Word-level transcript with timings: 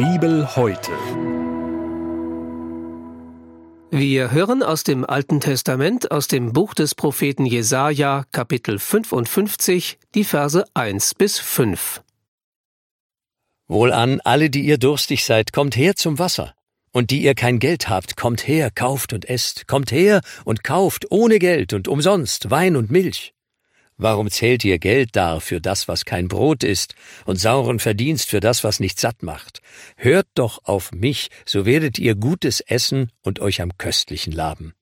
Bibel 0.00 0.56
heute. 0.56 0.92
Wir 3.90 4.30
hören 4.30 4.62
aus 4.62 4.82
dem 4.82 5.04
Alten 5.04 5.40
Testament, 5.40 6.10
aus 6.10 6.26
dem 6.26 6.54
Buch 6.54 6.72
des 6.72 6.94
Propheten 6.94 7.44
Jesaja, 7.44 8.24
Kapitel 8.32 8.78
55, 8.78 9.98
die 10.14 10.24
Verse 10.24 10.64
1 10.72 11.16
bis 11.16 11.38
5. 11.38 12.00
Wohlan, 13.68 14.22
alle, 14.24 14.48
die 14.48 14.62
ihr 14.62 14.78
durstig 14.78 15.26
seid, 15.26 15.52
kommt 15.52 15.76
her 15.76 15.94
zum 15.96 16.18
Wasser. 16.18 16.54
Und 16.92 17.10
die 17.10 17.22
ihr 17.22 17.34
kein 17.34 17.58
Geld 17.58 17.90
habt, 17.90 18.16
kommt 18.16 18.48
her, 18.48 18.70
kauft 18.70 19.12
und 19.12 19.28
esst. 19.28 19.66
Kommt 19.66 19.92
her 19.92 20.22
und 20.46 20.64
kauft 20.64 21.10
ohne 21.10 21.38
Geld 21.38 21.74
und 21.74 21.88
umsonst 21.88 22.50
Wein 22.50 22.76
und 22.76 22.90
Milch. 22.90 23.34
Warum 24.02 24.30
zählt 24.30 24.64
ihr 24.64 24.78
Geld 24.78 25.14
dar 25.14 25.42
für 25.42 25.60
das, 25.60 25.86
was 25.86 26.06
kein 26.06 26.26
Brot 26.26 26.64
ist, 26.64 26.94
und 27.26 27.36
sauren 27.36 27.78
Verdienst 27.78 28.30
für 28.30 28.40
das, 28.40 28.64
was 28.64 28.80
nicht 28.80 28.98
satt 28.98 29.22
macht? 29.22 29.60
Hört 29.96 30.26
doch 30.32 30.64
auf 30.64 30.90
mich, 30.92 31.28
so 31.44 31.66
werdet 31.66 31.98
ihr 31.98 32.14
Gutes 32.14 32.62
essen 32.62 33.12
und 33.20 33.40
euch 33.40 33.60
am 33.60 33.76
Köstlichen 33.76 34.32
laben. 34.32 34.72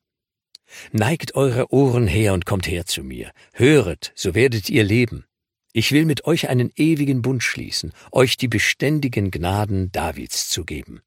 Neigt 0.93 1.35
eure 1.35 1.73
Ohren 1.73 2.07
her 2.07 2.33
und 2.33 2.47
kommt 2.47 2.69
her 2.69 2.87
zu 2.87 3.03
mir. 3.03 3.33
Höret, 3.55 4.13
so 4.15 4.37
werdet 4.37 4.71
ihr 4.71 4.85
leben. 4.85 5.25
Ich 5.73 5.91
will 5.91 6.05
mit 6.05 6.25
euch 6.25 6.49
einen 6.49 6.71
ewigen 6.77 7.21
Bund 7.21 7.43
schließen, 7.43 7.93
euch 8.13 8.37
die 8.37 8.47
beständigen 8.47 9.33
Gnaden 9.33 9.91
Davids 9.91 10.49
zu 10.49 10.65
geben. 10.65 11.01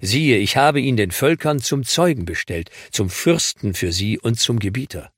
Siehe, 0.00 0.38
ich 0.38 0.56
habe 0.56 0.80
ihn 0.80 0.96
den 0.96 1.12
Völkern 1.12 1.60
zum 1.60 1.84
Zeugen 1.84 2.24
bestellt, 2.24 2.70
zum 2.90 3.10
Fürsten 3.10 3.74
für 3.74 3.92
sie 3.92 4.18
und 4.18 4.40
zum 4.40 4.58
Gebieter. 4.58 5.13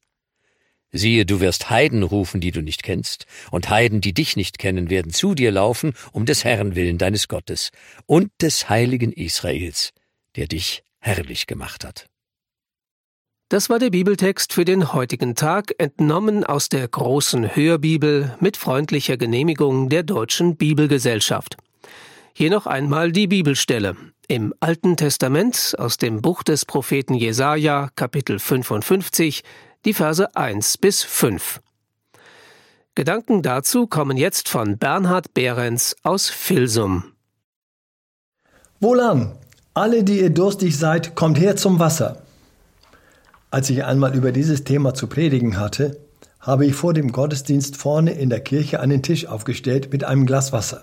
Siehe, 0.92 1.26
du 1.26 1.40
wirst 1.40 1.68
Heiden 1.68 2.02
rufen, 2.02 2.40
die 2.40 2.52
du 2.52 2.62
nicht 2.62 2.82
kennst, 2.82 3.26
und 3.50 3.68
Heiden, 3.68 4.00
die 4.00 4.14
dich 4.14 4.36
nicht 4.36 4.58
kennen, 4.58 4.88
werden 4.88 5.12
zu 5.12 5.34
dir 5.34 5.50
laufen, 5.50 5.94
um 6.12 6.26
des 6.26 6.44
Herrn 6.44 6.74
willen 6.74 6.98
deines 6.98 7.28
Gottes 7.28 7.70
und 8.06 8.30
des 8.40 8.68
heiligen 8.68 9.12
Israels, 9.12 9.92
der 10.36 10.46
dich 10.46 10.84
herrlich 11.00 11.46
gemacht 11.46 11.84
hat. 11.84 12.06
Das 13.48 13.70
war 13.70 13.78
der 13.78 13.90
Bibeltext 13.90 14.52
für 14.52 14.64
den 14.64 14.92
heutigen 14.92 15.36
Tag, 15.36 15.72
entnommen 15.78 16.42
aus 16.42 16.68
der 16.68 16.88
großen 16.88 17.54
Hörbibel 17.54 18.36
mit 18.40 18.56
freundlicher 18.56 19.16
Genehmigung 19.16 19.88
der 19.88 20.02
Deutschen 20.02 20.56
Bibelgesellschaft. 20.56 21.56
Hier 22.32 22.50
noch 22.50 22.66
einmal 22.66 23.12
die 23.12 23.28
Bibelstelle. 23.28 23.96
Im 24.26 24.52
Alten 24.58 24.96
Testament 24.96 25.76
aus 25.78 25.96
dem 25.96 26.22
Buch 26.22 26.42
des 26.42 26.64
Propheten 26.64 27.14
Jesaja, 27.14 27.90
Kapitel 27.94 28.40
55, 28.40 29.44
die 29.86 29.94
Verse 29.94 30.34
1 30.34 30.78
bis 30.78 31.04
5. 31.04 31.60
Gedanken 32.96 33.42
dazu 33.42 33.86
kommen 33.86 34.16
jetzt 34.16 34.48
von 34.48 34.78
Bernhard 34.78 35.32
Behrens 35.32 35.94
aus 36.02 36.28
Filsum. 36.28 37.04
Wohlan, 38.80 39.38
alle, 39.74 40.02
die 40.02 40.20
ihr 40.20 40.30
durstig 40.30 40.76
seid, 40.76 41.14
kommt 41.14 41.38
her 41.38 41.54
zum 41.54 41.78
Wasser. 41.78 42.22
Als 43.52 43.70
ich 43.70 43.84
einmal 43.84 44.16
über 44.16 44.32
dieses 44.32 44.64
Thema 44.64 44.92
zu 44.92 45.06
predigen 45.06 45.56
hatte, 45.56 46.00
habe 46.40 46.66
ich 46.66 46.74
vor 46.74 46.92
dem 46.92 47.12
Gottesdienst 47.12 47.76
vorne 47.76 48.10
in 48.12 48.28
der 48.28 48.40
Kirche 48.40 48.80
einen 48.80 49.04
Tisch 49.04 49.26
aufgestellt 49.26 49.92
mit 49.92 50.02
einem 50.02 50.26
Glas 50.26 50.52
Wasser. 50.52 50.82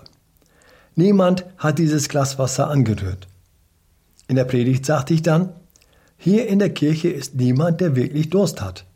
Niemand 0.94 1.44
hat 1.58 1.78
dieses 1.78 2.08
Glas 2.08 2.38
Wasser 2.38 2.70
angerührt. 2.70 3.28
In 4.28 4.36
der 4.36 4.44
Predigt 4.44 4.86
sagte 4.86 5.12
ich 5.12 5.22
dann, 5.22 5.52
hier 6.16 6.46
in 6.46 6.58
der 6.58 6.70
Kirche 6.70 7.08
ist 7.10 7.34
niemand, 7.34 7.82
der 7.82 7.96
wirklich 7.96 8.30
Durst 8.30 8.62
hat. 8.62 8.86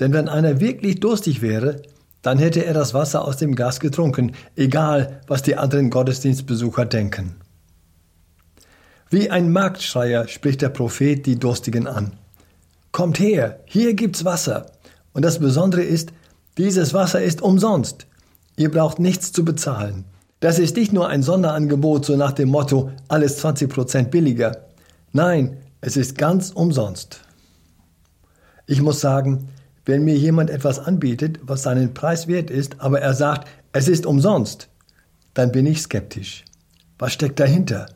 Denn 0.00 0.12
wenn 0.12 0.28
einer 0.28 0.60
wirklich 0.60 1.00
durstig 1.00 1.42
wäre, 1.42 1.82
dann 2.22 2.38
hätte 2.38 2.64
er 2.64 2.74
das 2.74 2.94
Wasser 2.94 3.24
aus 3.24 3.36
dem 3.36 3.54
Glas 3.54 3.80
getrunken, 3.80 4.32
egal 4.56 5.20
was 5.26 5.42
die 5.42 5.56
anderen 5.56 5.90
Gottesdienstbesucher 5.90 6.86
denken. 6.86 7.36
Wie 9.10 9.30
ein 9.30 9.52
Marktschreier 9.52 10.26
spricht 10.26 10.62
der 10.62 10.70
Prophet 10.70 11.26
die 11.26 11.38
Durstigen 11.38 11.86
an. 11.86 12.14
Kommt 12.92 13.18
her, 13.18 13.60
hier 13.66 13.94
gibt's 13.94 14.24
Wasser. 14.24 14.66
Und 15.12 15.24
das 15.24 15.38
Besondere 15.38 15.82
ist, 15.82 16.12
dieses 16.56 16.94
Wasser 16.94 17.22
ist 17.22 17.42
umsonst. 17.42 18.06
Ihr 18.56 18.70
braucht 18.70 18.98
nichts 18.98 19.32
zu 19.32 19.44
bezahlen. 19.44 20.04
Das 20.40 20.58
ist 20.58 20.76
nicht 20.76 20.92
nur 20.92 21.08
ein 21.08 21.22
Sonderangebot, 21.22 22.04
so 22.04 22.16
nach 22.16 22.32
dem 22.32 22.48
Motto, 22.48 22.90
alles 23.08 23.38
20 23.38 23.68
Prozent 23.68 24.10
billiger. 24.10 24.66
Nein, 25.12 25.58
es 25.80 25.96
ist 25.96 26.16
ganz 26.16 26.50
umsonst. 26.50 27.20
Ich 28.66 28.80
muss 28.80 29.00
sagen, 29.00 29.48
wenn 29.84 30.04
mir 30.04 30.16
jemand 30.16 30.50
etwas 30.50 30.78
anbietet, 30.78 31.40
was 31.42 31.62
seinen 31.62 31.94
Preis 31.94 32.26
wert 32.26 32.50
ist, 32.50 32.80
aber 32.80 33.00
er 33.00 33.14
sagt, 33.14 33.48
es 33.72 33.88
ist 33.88 34.06
umsonst, 34.06 34.68
dann 35.34 35.52
bin 35.52 35.66
ich 35.66 35.82
skeptisch. 35.82 36.44
Was 36.98 37.12
steckt 37.12 37.40
dahinter? 37.40 37.86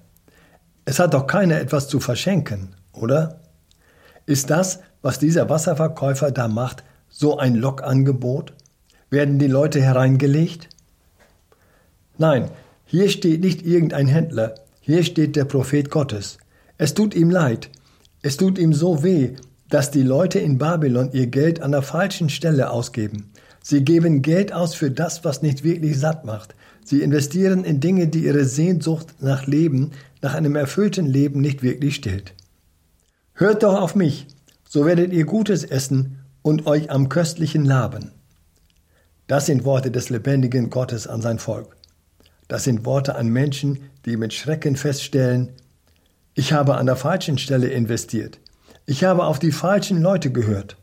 Es 0.84 0.98
hat 0.98 1.14
doch 1.14 1.26
keiner 1.26 1.60
etwas 1.60 1.88
zu 1.88 2.00
verschenken, 2.00 2.74
oder? 2.92 3.40
Ist 4.26 4.50
das, 4.50 4.80
was 5.02 5.18
dieser 5.18 5.48
Wasserverkäufer 5.48 6.30
da 6.30 6.48
macht, 6.48 6.84
so 7.08 7.38
ein 7.38 7.54
Lockangebot? 7.54 8.52
Werden 9.10 9.38
die 9.38 9.46
Leute 9.46 9.80
hereingelegt? 9.80 10.68
Nein, 12.18 12.50
hier 12.84 13.08
steht 13.08 13.40
nicht 13.40 13.64
irgendein 13.64 14.08
Händler, 14.08 14.54
hier 14.80 15.04
steht 15.04 15.36
der 15.36 15.44
Prophet 15.44 15.90
Gottes. 15.90 16.38
Es 16.76 16.94
tut 16.94 17.14
ihm 17.14 17.30
leid, 17.30 17.70
es 18.22 18.36
tut 18.36 18.58
ihm 18.58 18.72
so 18.72 19.02
weh, 19.02 19.36
dass 19.70 19.90
die 19.90 20.02
Leute 20.02 20.38
in 20.38 20.58
Babylon 20.58 21.10
ihr 21.12 21.26
Geld 21.26 21.60
an 21.60 21.72
der 21.72 21.82
falschen 21.82 22.30
Stelle 22.30 22.70
ausgeben. 22.70 23.30
Sie 23.62 23.84
geben 23.84 24.22
Geld 24.22 24.52
aus 24.52 24.74
für 24.74 24.90
das, 24.90 25.24
was 25.24 25.42
nicht 25.42 25.64
wirklich 25.64 25.98
satt 25.98 26.24
macht. 26.24 26.54
Sie 26.84 27.02
investieren 27.02 27.64
in 27.64 27.80
Dinge, 27.80 28.08
die 28.08 28.24
ihre 28.24 28.44
Sehnsucht 28.44 29.14
nach 29.20 29.46
Leben, 29.46 29.90
nach 30.22 30.34
einem 30.34 30.56
erfüllten 30.56 31.06
Leben 31.06 31.40
nicht 31.40 31.62
wirklich 31.62 31.96
stillt. 31.96 32.32
Hört 33.34 33.62
doch 33.62 33.80
auf 33.80 33.94
mich, 33.94 34.26
so 34.68 34.86
werdet 34.86 35.12
ihr 35.12 35.24
Gutes 35.24 35.64
essen 35.64 36.18
und 36.42 36.66
euch 36.66 36.90
am 36.90 37.08
köstlichen 37.08 37.64
laben. 37.64 38.12
Das 39.26 39.46
sind 39.46 39.64
Worte 39.64 39.90
des 39.90 40.08
lebendigen 40.08 40.70
Gottes 40.70 41.06
an 41.06 41.20
sein 41.20 41.38
Volk. 41.38 41.76
Das 42.48 42.64
sind 42.64 42.86
Worte 42.86 43.16
an 43.16 43.28
Menschen, 43.28 43.80
die 44.06 44.16
mit 44.16 44.32
Schrecken 44.32 44.76
feststellen, 44.76 45.50
ich 46.34 46.52
habe 46.52 46.76
an 46.76 46.86
der 46.86 46.94
falschen 46.96 47.36
Stelle 47.36 47.66
investiert. 47.66 48.38
Ich 48.90 49.04
habe 49.04 49.24
auf 49.24 49.38
die 49.38 49.52
falschen 49.52 50.00
Leute 50.00 50.32
gehört. 50.32 50.78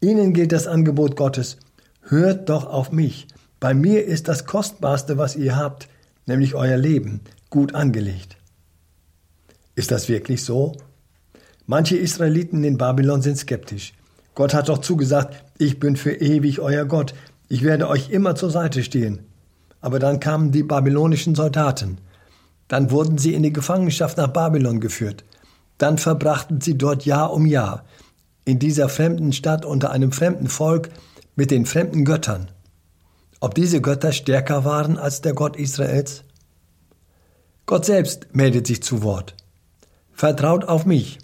Ihnen 0.00 0.32
gilt 0.32 0.52
das 0.52 0.66
Angebot 0.66 1.16
Gottes. 1.16 1.58
Hört 2.00 2.48
doch 2.48 2.64
auf 2.64 2.92
mich. 2.92 3.28
Bei 3.60 3.74
mir 3.74 4.06
ist 4.06 4.26
das 4.26 4.46
Kostbarste, 4.46 5.18
was 5.18 5.36
ihr 5.36 5.54
habt, 5.54 5.86
nämlich 6.24 6.54
euer 6.54 6.78
Leben, 6.78 7.20
gut 7.50 7.74
angelegt. 7.74 8.38
Ist 9.74 9.90
das 9.90 10.08
wirklich 10.08 10.44
so? 10.44 10.78
Manche 11.66 11.98
Israeliten 11.98 12.64
in 12.64 12.78
Babylon 12.78 13.20
sind 13.20 13.36
skeptisch. 13.36 13.92
Gott 14.34 14.54
hat 14.54 14.70
doch 14.70 14.78
zugesagt, 14.78 15.44
ich 15.58 15.78
bin 15.78 15.96
für 15.96 16.12
ewig 16.12 16.60
euer 16.60 16.86
Gott, 16.86 17.14
ich 17.50 17.62
werde 17.64 17.90
euch 17.90 18.08
immer 18.08 18.34
zur 18.34 18.48
Seite 18.50 18.82
stehen. 18.82 19.26
Aber 19.82 19.98
dann 19.98 20.20
kamen 20.20 20.52
die 20.52 20.62
babylonischen 20.62 21.34
Soldaten. 21.34 21.98
Dann 22.66 22.90
wurden 22.90 23.18
sie 23.18 23.34
in 23.34 23.42
die 23.42 23.52
Gefangenschaft 23.52 24.16
nach 24.16 24.28
Babylon 24.28 24.80
geführt. 24.80 25.22
Dann 25.78 25.98
verbrachten 25.98 26.60
sie 26.60 26.78
dort 26.78 27.04
Jahr 27.04 27.32
um 27.32 27.46
Jahr, 27.46 27.84
in 28.44 28.58
dieser 28.58 28.88
fremden 28.88 29.32
Stadt 29.32 29.64
unter 29.64 29.90
einem 29.90 30.12
fremden 30.12 30.48
Volk 30.48 30.90
mit 31.36 31.50
den 31.50 31.66
fremden 31.66 32.04
Göttern. 32.04 32.50
Ob 33.40 33.54
diese 33.54 33.80
Götter 33.80 34.12
stärker 34.12 34.64
waren 34.64 34.98
als 34.98 35.20
der 35.20 35.34
Gott 35.34 35.56
Israels? 35.56 36.22
Gott 37.66 37.84
selbst 37.84 38.28
meldet 38.32 38.66
sich 38.66 38.82
zu 38.82 39.02
Wort. 39.02 39.34
Vertraut 40.12 40.64
auf 40.64 40.86
mich. 40.86 41.18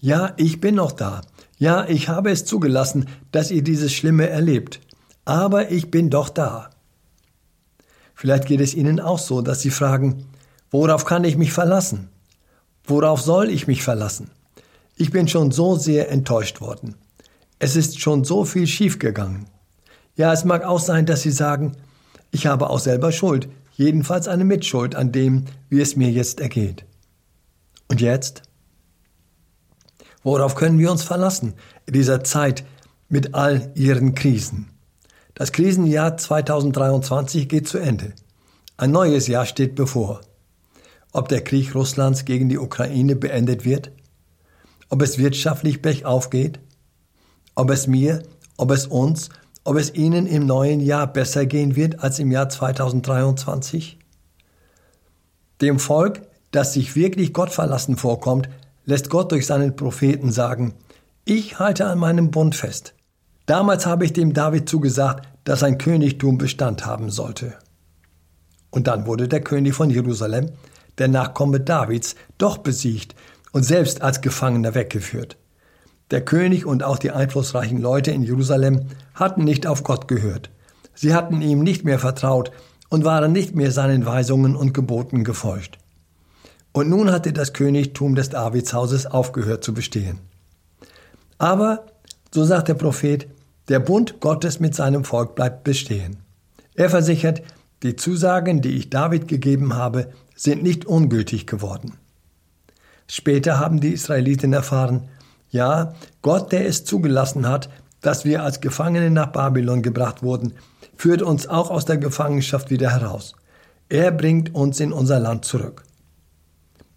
Ja, 0.00 0.32
ich 0.36 0.60
bin 0.60 0.76
noch 0.76 0.92
da. 0.92 1.22
Ja, 1.58 1.86
ich 1.86 2.08
habe 2.08 2.30
es 2.30 2.44
zugelassen, 2.44 3.06
dass 3.32 3.50
ihr 3.50 3.62
dieses 3.62 3.92
Schlimme 3.92 4.28
erlebt. 4.28 4.80
Aber 5.24 5.70
ich 5.70 5.90
bin 5.90 6.08
doch 6.08 6.28
da. 6.28 6.70
Vielleicht 8.14 8.46
geht 8.46 8.60
es 8.60 8.74
Ihnen 8.74 9.00
auch 9.00 9.18
so, 9.18 9.42
dass 9.42 9.60
Sie 9.60 9.70
fragen, 9.70 10.26
worauf 10.70 11.04
kann 11.04 11.24
ich 11.24 11.36
mich 11.36 11.52
verlassen? 11.52 12.08
Worauf 12.84 13.20
soll 13.20 13.50
ich 13.50 13.66
mich 13.66 13.82
verlassen? 13.82 14.30
Ich 14.96 15.10
bin 15.10 15.28
schon 15.28 15.50
so 15.50 15.76
sehr 15.76 16.10
enttäuscht 16.10 16.60
worden. 16.60 16.94
Es 17.58 17.76
ist 17.76 18.00
schon 18.00 18.24
so 18.24 18.44
viel 18.44 18.66
schiefgegangen. 18.66 19.46
Ja, 20.16 20.32
es 20.32 20.44
mag 20.44 20.64
auch 20.64 20.80
sein, 20.80 21.06
dass 21.06 21.22
Sie 21.22 21.30
sagen, 21.30 21.76
ich 22.30 22.46
habe 22.46 22.70
auch 22.70 22.78
selber 22.78 23.12
Schuld, 23.12 23.48
jedenfalls 23.74 24.28
eine 24.28 24.44
Mitschuld 24.44 24.94
an 24.94 25.12
dem, 25.12 25.46
wie 25.68 25.80
es 25.80 25.96
mir 25.96 26.10
jetzt 26.10 26.40
ergeht. 26.40 26.84
Und 27.88 28.00
jetzt? 28.00 28.42
Worauf 30.22 30.54
können 30.54 30.78
wir 30.78 30.90
uns 30.90 31.02
verlassen 31.02 31.54
in 31.86 31.94
dieser 31.94 32.22
Zeit 32.24 32.64
mit 33.08 33.34
all 33.34 33.72
ihren 33.74 34.14
Krisen? 34.14 34.68
Das 35.34 35.52
Krisenjahr 35.52 36.16
2023 36.16 37.48
geht 37.48 37.68
zu 37.68 37.78
Ende. 37.78 38.12
Ein 38.76 38.90
neues 38.90 39.26
Jahr 39.26 39.46
steht 39.46 39.74
bevor 39.74 40.20
ob 41.12 41.28
der 41.28 41.42
Krieg 41.42 41.74
Russlands 41.74 42.24
gegen 42.24 42.48
die 42.48 42.58
Ukraine 42.58 43.16
beendet 43.16 43.64
wird, 43.64 43.92
ob 44.88 45.02
es 45.02 45.18
wirtschaftlich 45.18 45.82
bergauf 45.82 46.30
geht, 46.30 46.60
ob 47.54 47.70
es 47.70 47.86
mir, 47.86 48.22
ob 48.56 48.70
es 48.70 48.86
uns, 48.86 49.28
ob 49.64 49.76
es 49.76 49.94
Ihnen 49.94 50.26
im 50.26 50.46
neuen 50.46 50.80
Jahr 50.80 51.06
besser 51.06 51.46
gehen 51.46 51.76
wird 51.76 52.00
als 52.02 52.18
im 52.18 52.30
Jahr 52.30 52.48
2023? 52.48 53.98
Dem 55.60 55.78
Volk 55.78 56.22
das 56.50 56.72
sich 56.72 56.96
wirklich 56.96 57.32
Gott 57.32 57.50
verlassen 57.50 57.96
vorkommt, 57.96 58.48
lässt 58.84 59.10
Gott 59.10 59.32
durch 59.32 59.46
seinen 59.46 59.76
Propheten 59.76 60.32
sagen, 60.32 60.74
ich 61.24 61.58
halte 61.58 61.86
an 61.86 61.98
meinem 61.98 62.30
Bund 62.30 62.56
fest. 62.56 62.94
Damals 63.46 63.86
habe 63.86 64.04
ich 64.04 64.12
dem 64.12 64.32
David 64.32 64.68
zugesagt, 64.68 65.28
dass 65.44 65.60
sein 65.60 65.78
Königtum 65.78 66.38
Bestand 66.38 66.86
haben 66.86 67.10
sollte. 67.10 67.54
Und 68.70 68.86
dann 68.86 69.06
wurde 69.06 69.28
der 69.28 69.40
König 69.40 69.74
von 69.74 69.90
Jerusalem, 69.90 70.50
der 71.00 71.08
Nachkomme 71.08 71.58
Davids, 71.58 72.14
doch 72.38 72.58
besiegt 72.58 73.16
und 73.52 73.64
selbst 73.64 74.02
als 74.02 74.20
Gefangener 74.20 74.74
weggeführt. 74.76 75.36
Der 76.10 76.24
König 76.24 76.66
und 76.66 76.82
auch 76.82 76.98
die 76.98 77.10
einflussreichen 77.10 77.80
Leute 77.80 78.10
in 78.10 78.22
Jerusalem 78.22 78.86
hatten 79.14 79.44
nicht 79.44 79.66
auf 79.66 79.82
Gott 79.82 80.08
gehört. 80.08 80.50
Sie 80.94 81.14
hatten 81.14 81.40
ihm 81.40 81.62
nicht 81.62 81.84
mehr 81.84 81.98
vertraut 81.98 82.50
und 82.88 83.04
waren 83.04 83.32
nicht 83.32 83.54
mehr 83.54 83.70
seinen 83.70 84.06
Weisungen 84.06 84.56
und 84.56 84.74
Geboten 84.74 85.24
gefolgt. 85.24 85.78
Und 86.72 86.88
nun 86.88 87.10
hatte 87.10 87.32
das 87.32 87.52
Königtum 87.52 88.14
des 88.14 88.30
Davidshauses 88.30 89.06
aufgehört 89.06 89.64
zu 89.64 89.74
bestehen. 89.74 90.18
Aber, 91.38 91.86
so 92.32 92.44
sagt 92.44 92.68
der 92.68 92.74
Prophet, 92.74 93.28
der 93.68 93.80
Bund 93.80 94.20
Gottes 94.20 94.60
mit 94.60 94.74
seinem 94.74 95.04
Volk 95.04 95.34
bleibt 95.34 95.64
bestehen. 95.64 96.18
Er 96.74 96.90
versichert, 96.90 97.42
die 97.82 97.96
Zusagen, 97.96 98.60
die 98.60 98.76
ich 98.76 98.90
David 98.90 99.26
gegeben 99.26 99.74
habe, 99.74 100.12
sind 100.40 100.62
nicht 100.62 100.86
ungültig 100.86 101.46
geworden. 101.46 101.98
Später 103.06 103.58
haben 103.58 103.78
die 103.78 103.92
Israeliten 103.92 104.54
erfahren, 104.54 105.10
ja, 105.50 105.94
Gott, 106.22 106.50
der 106.50 106.66
es 106.66 106.86
zugelassen 106.86 107.46
hat, 107.46 107.68
dass 108.00 108.24
wir 108.24 108.42
als 108.42 108.62
Gefangene 108.62 109.10
nach 109.10 109.32
Babylon 109.32 109.82
gebracht 109.82 110.22
wurden, 110.22 110.54
führt 110.96 111.20
uns 111.20 111.46
auch 111.46 111.70
aus 111.70 111.84
der 111.84 111.98
Gefangenschaft 111.98 112.70
wieder 112.70 112.90
heraus. 112.90 113.34
Er 113.90 114.12
bringt 114.12 114.54
uns 114.54 114.80
in 114.80 114.94
unser 114.94 115.20
Land 115.20 115.44
zurück. 115.44 115.82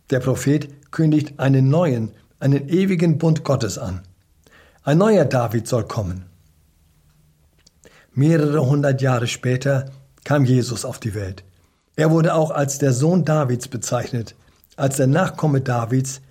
Der 0.10 0.22
Prophet 0.22 0.92
kündigt 0.92 1.38
einen 1.38 1.68
neuen, 1.68 2.12
einen 2.40 2.70
ewigen 2.70 3.18
Bund 3.18 3.44
Gottes 3.44 3.78
an. 3.78 4.04
Ein 4.84 5.00
neuer 5.00 5.26
David 5.26 5.68
soll 5.68 5.86
kommen. 5.86 6.28
Mehrere 8.14 8.66
hundert 8.66 9.02
Jahre 9.02 9.28
später 9.28 9.92
kam 10.24 10.46
Jesus 10.46 10.86
auf 10.86 11.02
die 11.02 11.14
Welt. 11.14 11.44
Er 11.96 12.12
wurde 12.12 12.34
auch 12.34 12.52
als 12.52 12.80
der 12.80 12.94
Sohn 12.94 13.24
Davids 13.24 13.68
bezeichnet, 13.68 14.36
als 14.76 14.98
der 14.98 15.08
Nachkomme 15.08 15.62
Davids, 15.62 16.22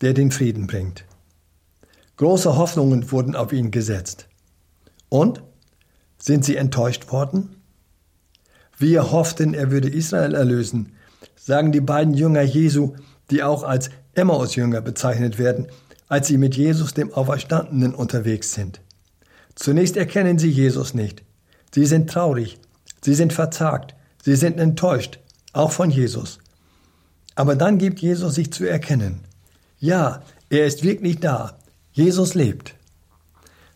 der 0.00 0.12
den 0.12 0.30
Frieden 0.30 0.66
bringt. 0.66 1.04
Große 2.16 2.56
Hoffnungen 2.56 3.10
wurden 3.10 3.34
auf 3.34 3.52
ihn 3.52 3.70
gesetzt. 3.70 4.28
Und? 5.08 5.42
Sind 6.18 6.44
sie 6.44 6.56
enttäuscht 6.56 7.12
worden? 7.12 7.56
Wir 8.78 9.10
hofften, 9.10 9.54
er 9.54 9.70
würde 9.70 9.88
Israel 9.88 10.34
erlösen, 10.34 10.92
sagen 11.36 11.72
die 11.72 11.80
beiden 11.80 12.14
Jünger 12.14 12.42
Jesu, 12.42 12.94
die 13.30 13.42
auch 13.42 13.62
als 13.62 13.90
Emmaus-Jünger 14.14 14.80
bezeichnet 14.80 15.38
werden, 15.38 15.66
als 16.08 16.28
sie 16.28 16.38
mit 16.38 16.56
Jesus 16.56 16.94
dem 16.94 17.12
Auferstandenen 17.12 17.94
unterwegs 17.94 18.52
sind. 18.52 18.80
Zunächst 19.54 19.96
erkennen 19.96 20.38
sie 20.38 20.50
Jesus 20.50 20.94
nicht. 20.94 21.22
Sie 21.74 21.86
sind 21.86 22.10
traurig, 22.10 22.58
sie 23.02 23.14
sind 23.14 23.32
verzagt, 23.32 23.94
sie 24.26 24.34
sind 24.34 24.58
enttäuscht, 24.58 25.20
auch 25.52 25.70
von 25.70 25.88
Jesus. 25.88 26.40
Aber 27.36 27.54
dann 27.54 27.78
gibt 27.78 28.00
Jesus 28.00 28.34
sich 28.34 28.52
zu 28.52 28.64
erkennen. 28.64 29.20
Ja, 29.78 30.24
er 30.50 30.66
ist 30.66 30.82
wirklich 30.82 31.20
da, 31.20 31.58
Jesus 31.92 32.34
lebt. 32.34 32.74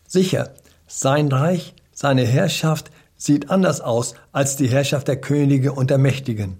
Sicher, 0.05 0.53
sein 0.87 1.29
Reich, 1.29 1.73
seine 1.93 2.25
Herrschaft 2.25 2.91
sieht 3.15 3.49
anders 3.49 3.79
aus 3.79 4.13
als 4.33 4.57
die 4.57 4.67
Herrschaft 4.67 5.07
der 5.07 5.21
Könige 5.21 5.71
und 5.71 5.89
der 5.89 5.99
Mächtigen, 5.99 6.57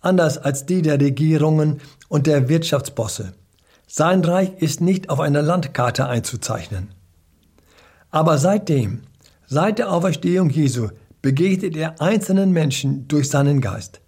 anders 0.00 0.38
als 0.38 0.64
die 0.64 0.80
der 0.80 0.98
Regierungen 0.98 1.82
und 2.08 2.26
der 2.26 2.48
Wirtschaftsbosse. 2.48 3.34
Sein 3.86 4.24
Reich 4.24 4.52
ist 4.60 4.80
nicht 4.80 5.10
auf 5.10 5.20
einer 5.20 5.42
Landkarte 5.42 6.08
einzuzeichnen. 6.08 6.88
Aber 8.10 8.38
seitdem, 8.38 9.02
seit 9.46 9.78
der 9.78 9.92
Auferstehung 9.92 10.48
Jesu, 10.48 10.88
begegnet 11.26 11.74
er 11.74 12.00
einzelnen 12.00 12.52
Menschen 12.52 13.08
durch 13.08 13.28
seinen 13.28 13.60
Geist. 13.60 14.00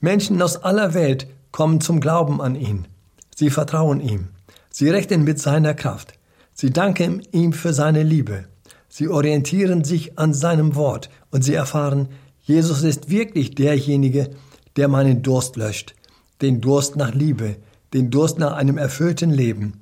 Menschen 0.00 0.42
aus 0.42 0.56
aller 0.56 0.92
Welt 0.92 1.28
kommen 1.52 1.80
zum 1.80 2.00
Glauben 2.00 2.40
an 2.40 2.56
ihn. 2.56 2.88
Sie 3.36 3.48
vertrauen 3.48 4.00
ihm. 4.00 4.30
Sie 4.70 4.90
rechnen 4.90 5.22
mit 5.22 5.38
seiner 5.38 5.74
Kraft. 5.74 6.14
Sie 6.52 6.70
danken 6.70 7.22
ihm 7.30 7.52
für 7.52 7.72
seine 7.72 8.02
Liebe. 8.02 8.46
Sie 8.88 9.06
orientieren 9.06 9.84
sich 9.84 10.18
an 10.18 10.34
seinem 10.34 10.74
Wort 10.74 11.10
und 11.30 11.44
sie 11.44 11.54
erfahren, 11.54 12.08
Jesus 12.42 12.82
ist 12.82 13.08
wirklich 13.08 13.54
derjenige, 13.54 14.30
der 14.74 14.88
meinen 14.88 15.22
Durst 15.22 15.54
löscht, 15.54 15.94
den 16.42 16.60
Durst 16.60 16.96
nach 16.96 17.14
Liebe, 17.14 17.54
den 17.92 18.10
Durst 18.10 18.40
nach 18.40 18.54
einem 18.54 18.78
erfüllten 18.78 19.30
Leben, 19.30 19.74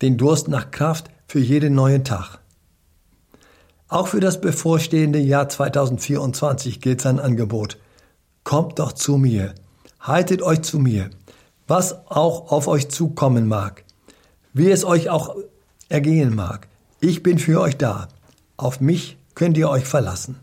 den 0.00 0.16
Durst 0.16 0.48
nach 0.48 0.70
Kraft 0.70 1.10
für 1.28 1.40
jeden 1.40 1.74
neuen 1.74 2.02
Tag. 2.02 2.38
Auch 3.90 4.06
für 4.06 4.20
das 4.20 4.40
bevorstehende 4.40 5.18
Jahr 5.18 5.48
2024 5.48 6.80
gilt 6.80 7.00
sein 7.00 7.18
Angebot. 7.18 7.76
Kommt 8.44 8.78
doch 8.78 8.92
zu 8.92 9.16
mir, 9.16 9.52
haltet 9.98 10.42
euch 10.42 10.62
zu 10.62 10.78
mir, 10.78 11.10
was 11.66 12.06
auch 12.06 12.52
auf 12.52 12.68
euch 12.68 12.88
zukommen 12.88 13.48
mag, 13.48 13.82
wie 14.52 14.70
es 14.70 14.84
euch 14.84 15.10
auch 15.10 15.34
ergehen 15.88 16.36
mag. 16.36 16.68
Ich 17.00 17.24
bin 17.24 17.40
für 17.40 17.60
euch 17.60 17.76
da. 17.78 18.06
Auf 18.56 18.80
mich 18.80 19.18
könnt 19.34 19.58
ihr 19.58 19.68
euch 19.68 19.86
verlassen. 19.86 20.38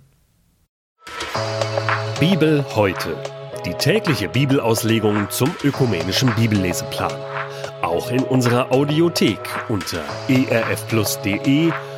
Bibel 2.20 2.66
heute. 2.76 3.16
Die 3.66 3.76
tägliche 3.76 4.28
Bibelauslegung 4.28 5.30
zum 5.30 5.52
ökumenischen 5.64 6.36
Bibelleseplan. 6.36 7.14
Auch 7.82 8.12
in 8.12 8.24
unserer 8.24 8.74
Audiothek 8.74 9.40
unter 9.70 10.02
erfplus.de 10.28 11.72